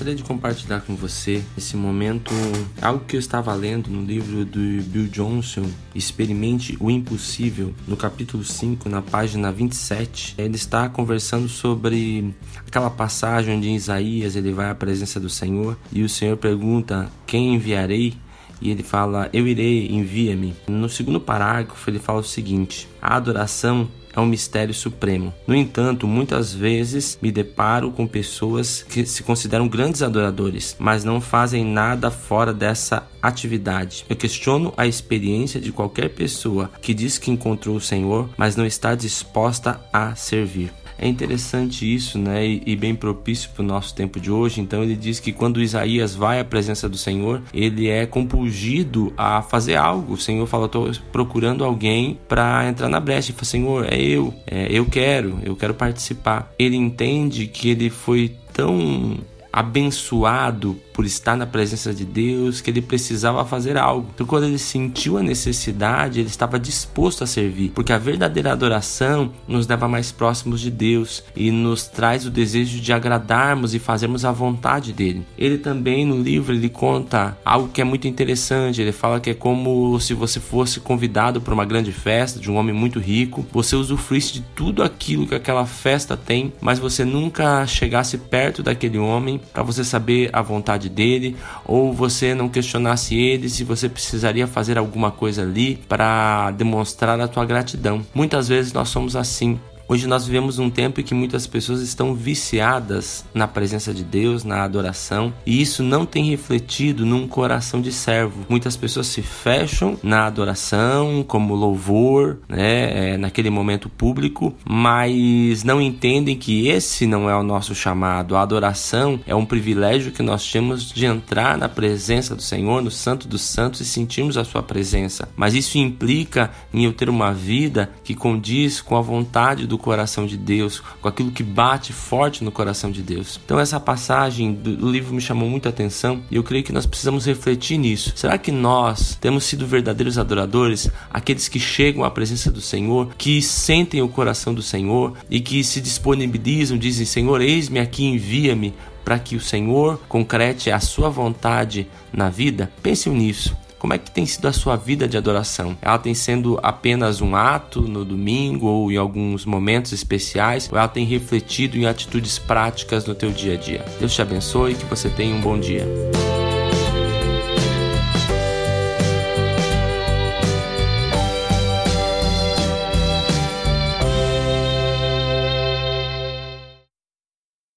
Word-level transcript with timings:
gostaria 0.00 0.16
de 0.16 0.22
compartilhar 0.22 0.80
com 0.80 0.96
você 0.96 1.42
esse 1.58 1.76
momento 1.76 2.32
algo 2.80 3.04
que 3.04 3.16
eu 3.16 3.20
estava 3.20 3.52
lendo 3.52 3.90
no 3.90 4.02
livro 4.02 4.46
do 4.46 4.82
Bill 4.84 5.08
Johnson, 5.08 5.66
Experimente 5.94 6.74
o 6.80 6.90
Impossível, 6.90 7.74
no 7.86 7.98
capítulo 7.98 8.42
5, 8.42 8.88
na 8.88 9.02
página 9.02 9.52
27. 9.52 10.36
Ele 10.38 10.56
está 10.56 10.88
conversando 10.88 11.50
sobre 11.50 12.34
aquela 12.66 12.88
passagem 12.88 13.58
onde 13.58 13.68
em 13.68 13.76
Isaías 13.76 14.36
ele 14.36 14.52
vai 14.52 14.70
à 14.70 14.74
presença 14.74 15.20
do 15.20 15.28
Senhor 15.28 15.76
e 15.92 16.02
o 16.02 16.08
Senhor 16.08 16.38
pergunta: 16.38 17.10
Quem 17.26 17.54
enviarei? 17.56 18.16
e 18.62 18.70
ele 18.70 18.82
fala: 18.82 19.28
Eu 19.34 19.46
irei, 19.46 19.88
envia-me. 19.88 20.54
No 20.66 20.88
segundo 20.88 21.20
parágrafo, 21.20 21.90
ele 21.90 21.98
fala 21.98 22.20
o 22.20 22.24
seguinte: 22.24 22.88
A 23.02 23.16
adoração 23.16 23.86
é 24.14 24.20
um 24.20 24.26
mistério 24.26 24.74
supremo. 24.74 25.32
No 25.46 25.54
entanto, 25.54 26.06
muitas 26.06 26.52
vezes 26.52 27.18
me 27.20 27.30
deparo 27.30 27.90
com 27.90 28.06
pessoas 28.06 28.82
que 28.82 29.04
se 29.06 29.22
consideram 29.22 29.68
grandes 29.68 30.02
adoradores, 30.02 30.76
mas 30.78 31.04
não 31.04 31.20
fazem 31.20 31.64
nada 31.64 32.10
fora 32.10 32.52
dessa 32.52 33.06
atividade. 33.22 34.04
Eu 34.08 34.16
questiono 34.16 34.72
a 34.76 34.86
experiência 34.86 35.60
de 35.60 35.72
qualquer 35.72 36.10
pessoa 36.10 36.70
que 36.80 36.94
diz 36.94 37.18
que 37.18 37.30
encontrou 37.30 37.76
o 37.76 37.80
Senhor, 37.80 38.28
mas 38.36 38.56
não 38.56 38.66
está 38.66 38.94
disposta 38.94 39.80
a 39.92 40.14
servir. 40.14 40.72
É 41.00 41.08
interessante 41.08 41.92
isso, 41.92 42.18
né? 42.18 42.46
E, 42.46 42.76
bem 42.76 42.94
propício 42.94 43.48
para 43.54 43.62
o 43.62 43.66
nosso 43.66 43.94
tempo 43.94 44.20
de 44.20 44.30
hoje. 44.30 44.60
Então 44.60 44.82
ele 44.82 44.94
diz 44.94 45.18
que 45.18 45.32
quando 45.32 45.62
Isaías 45.62 46.14
vai 46.14 46.38
à 46.38 46.44
presença 46.44 46.90
do 46.90 46.98
Senhor, 46.98 47.42
ele 47.54 47.88
é 47.88 48.04
compulgido 48.04 49.10
a 49.16 49.40
fazer 49.40 49.76
algo. 49.76 50.12
O 50.12 50.18
Senhor 50.18 50.46
fala: 50.46 50.66
estou 50.66 50.92
procurando 51.10 51.64
alguém 51.64 52.20
para 52.28 52.68
entrar 52.68 52.90
na 52.90 53.00
brecha. 53.00 53.30
Ele 53.30 53.38
fala: 53.38 53.44
Senhor, 53.46 53.86
é 53.90 53.98
eu, 53.98 54.34
é, 54.46 54.66
eu 54.70 54.84
quero, 54.84 55.38
eu 55.42 55.56
quero 55.56 55.72
participar. 55.72 56.52
Ele 56.58 56.76
entende 56.76 57.46
que 57.46 57.70
ele 57.70 57.88
foi 57.88 58.36
tão 58.52 59.16
abençoado 59.52 60.76
por 60.92 61.04
estar 61.06 61.36
na 61.36 61.46
presença 61.46 61.94
de 61.94 62.04
Deus, 62.04 62.60
que 62.60 62.70
ele 62.70 62.82
precisava 62.82 63.44
fazer 63.44 63.76
algo. 63.76 64.10
Então, 64.14 64.26
quando 64.26 64.44
ele 64.44 64.58
sentiu 64.58 65.16
a 65.16 65.22
necessidade, 65.22 66.20
ele 66.20 66.28
estava 66.28 66.58
disposto 66.58 67.24
a 67.24 67.26
servir, 67.26 67.70
porque 67.70 67.92
a 67.92 67.98
verdadeira 67.98 68.52
adoração 68.52 69.32
nos 69.48 69.66
leva 69.66 69.88
mais 69.88 70.12
próximos 70.12 70.60
de 70.60 70.70
Deus 70.70 71.22
e 71.34 71.50
nos 71.50 71.86
traz 71.86 72.26
o 72.26 72.30
desejo 72.30 72.80
de 72.80 72.92
agradarmos 72.92 73.74
e 73.74 73.78
fazermos 73.78 74.24
a 74.24 74.32
vontade 74.32 74.92
dele. 74.92 75.24
Ele 75.38 75.56
também 75.56 76.04
no 76.04 76.20
livro 76.20 76.54
ele 76.54 76.68
conta 76.68 77.38
algo 77.44 77.68
que 77.68 77.80
é 77.80 77.84
muito 77.84 78.06
interessante. 78.06 78.80
Ele 78.80 78.92
fala 78.92 79.20
que 79.20 79.30
é 79.30 79.34
como 79.34 79.98
se 80.00 80.12
você 80.12 80.38
fosse 80.38 80.80
convidado 80.80 81.40
para 81.40 81.54
uma 81.54 81.64
grande 81.64 81.92
festa 81.92 82.38
de 82.38 82.50
um 82.50 82.56
homem 82.56 82.74
muito 82.74 82.98
rico, 82.98 83.46
você 83.50 83.74
usufruísse 83.74 84.34
de 84.34 84.40
tudo 84.54 84.82
aquilo 84.82 85.26
que 85.26 85.34
aquela 85.34 85.64
festa 85.64 86.16
tem, 86.16 86.52
mas 86.60 86.78
você 86.78 87.04
nunca 87.04 87.66
chegasse 87.66 88.18
perto 88.18 88.62
daquele 88.62 88.98
homem 88.98 89.39
para 89.52 89.62
você 89.62 89.84
saber 89.84 90.30
a 90.32 90.42
vontade 90.42 90.88
dele, 90.88 91.36
ou 91.64 91.92
você 91.92 92.34
não 92.34 92.48
questionasse 92.48 93.14
ele 93.14 93.48
se 93.48 93.64
você 93.64 93.88
precisaria 93.88 94.46
fazer 94.46 94.78
alguma 94.78 95.10
coisa 95.10 95.42
ali 95.42 95.76
para 95.88 96.50
demonstrar 96.52 97.20
a 97.20 97.28
tua 97.28 97.44
gratidão. 97.44 98.04
Muitas 98.14 98.48
vezes 98.48 98.72
nós 98.72 98.88
somos 98.88 99.16
assim. 99.16 99.58
Hoje 99.90 100.06
nós 100.06 100.24
vivemos 100.24 100.60
um 100.60 100.70
tempo 100.70 101.00
em 101.00 101.02
que 101.02 101.14
muitas 101.14 101.48
pessoas 101.48 101.80
estão 101.80 102.14
viciadas 102.14 103.24
na 103.34 103.48
presença 103.48 103.92
de 103.92 104.04
Deus, 104.04 104.44
na 104.44 104.62
adoração, 104.62 105.34
e 105.44 105.60
isso 105.60 105.82
não 105.82 106.06
tem 106.06 106.30
refletido 106.30 107.04
num 107.04 107.26
coração 107.26 107.80
de 107.80 107.90
servo. 107.90 108.46
Muitas 108.48 108.76
pessoas 108.76 109.08
se 109.08 109.20
fecham 109.20 109.98
na 110.00 110.26
adoração, 110.26 111.24
como 111.26 111.56
louvor, 111.56 112.38
né, 112.48 113.14
é, 113.14 113.16
naquele 113.16 113.50
momento 113.50 113.88
público, 113.88 114.54
mas 114.64 115.64
não 115.64 115.82
entendem 115.82 116.36
que 116.36 116.68
esse 116.68 117.04
não 117.04 117.28
é 117.28 117.34
o 117.34 117.42
nosso 117.42 117.74
chamado. 117.74 118.36
A 118.36 118.42
adoração 118.42 119.18
é 119.26 119.34
um 119.34 119.44
privilégio 119.44 120.12
que 120.12 120.22
nós 120.22 120.48
temos 120.48 120.88
de 120.88 121.04
entrar 121.04 121.58
na 121.58 121.68
presença 121.68 122.36
do 122.36 122.42
Senhor, 122.42 122.80
no 122.80 122.92
Santo 122.92 123.26
dos 123.26 123.42
Santos 123.42 123.80
e 123.80 123.84
sentirmos 123.84 124.36
a 124.36 124.44
sua 124.44 124.62
presença. 124.62 125.28
Mas 125.34 125.52
isso 125.52 125.78
implica 125.78 126.48
em 126.72 126.84
eu 126.84 126.92
ter 126.92 127.10
uma 127.10 127.34
vida 127.34 127.90
que 128.04 128.14
condiz 128.14 128.80
com 128.80 128.96
a 128.96 129.00
vontade 129.00 129.66
do 129.66 129.79
coração 129.80 130.26
de 130.26 130.36
Deus, 130.36 130.80
com 131.00 131.08
aquilo 131.08 131.30
que 131.30 131.42
bate 131.42 131.92
forte 131.92 132.44
no 132.44 132.52
coração 132.52 132.90
de 132.90 133.02
Deus. 133.02 133.40
Então 133.44 133.58
essa 133.58 133.80
passagem 133.80 134.52
do 134.52 134.90
livro 134.90 135.14
me 135.14 135.20
chamou 135.20 135.48
muita 135.48 135.68
atenção 135.68 136.22
e 136.30 136.36
eu 136.36 136.42
creio 136.42 136.64
que 136.64 136.72
nós 136.72 136.86
precisamos 136.86 137.26
refletir 137.26 137.78
nisso. 137.78 138.12
Será 138.14 138.38
que 138.38 138.52
nós 138.52 139.16
temos 139.20 139.44
sido 139.44 139.66
verdadeiros 139.66 140.18
adoradores, 140.18 140.90
aqueles 141.10 141.48
que 141.48 141.58
chegam 141.58 142.04
à 142.04 142.10
presença 142.10 142.50
do 142.50 142.60
Senhor, 142.60 143.14
que 143.16 143.42
sentem 143.42 144.02
o 144.02 144.08
coração 144.08 144.54
do 144.54 144.62
Senhor 144.62 145.14
e 145.28 145.40
que 145.40 145.64
se 145.64 145.80
disponibilizam, 145.80 146.78
dizem: 146.78 147.06
Senhor, 147.06 147.40
eis-me 147.40 147.80
aqui, 147.80 148.04
envia-me 148.04 148.74
para 149.04 149.18
que 149.18 149.34
o 149.34 149.40
Senhor 149.40 149.98
concrete 150.08 150.70
a 150.70 150.78
sua 150.80 151.08
vontade 151.08 151.88
na 152.12 152.28
vida? 152.28 152.70
Pense 152.82 153.08
nisso. 153.08 153.56
Como 153.80 153.94
é 153.94 153.98
que 153.98 154.10
tem 154.10 154.26
sido 154.26 154.46
a 154.46 154.52
sua 154.52 154.76
vida 154.76 155.08
de 155.08 155.16
adoração? 155.16 155.74
Ela 155.80 155.98
tem 155.98 156.12
sendo 156.12 156.60
apenas 156.62 157.22
um 157.22 157.34
ato 157.34 157.80
no 157.80 158.04
domingo 158.04 158.66
ou 158.66 158.92
em 158.92 158.98
alguns 158.98 159.46
momentos 159.46 159.90
especiais? 159.92 160.68
Ou 160.70 160.78
ela 160.78 160.86
tem 160.86 161.06
refletido 161.06 161.78
em 161.78 161.86
atitudes 161.86 162.38
práticas 162.38 163.06
no 163.06 163.14
teu 163.14 163.30
dia 163.30 163.54
a 163.54 163.56
dia? 163.56 163.82
Deus 163.98 164.12
te 164.12 164.20
abençoe 164.20 164.72
e 164.72 164.74
que 164.74 164.84
você 164.84 165.08
tenha 165.08 165.34
um 165.34 165.40
bom 165.40 165.58
dia. 165.58 165.86